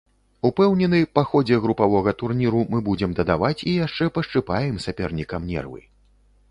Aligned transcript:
Упэўнены, 0.49 1.01
па 1.17 1.23
ходзе 1.33 1.59
групавога 1.65 2.13
турніру 2.21 2.63
мы 2.73 2.79
будзем 2.91 3.15
дадаваць 3.21 3.55
і 3.69 3.77
яшчэ 3.85 4.05
пашчыпаем 4.19 4.85
сапернікам 4.89 5.41
нервы. 5.55 5.81